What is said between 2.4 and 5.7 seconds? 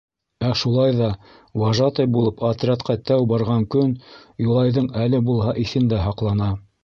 отрядҡа тәү барған көн Юлайҙың әле булһа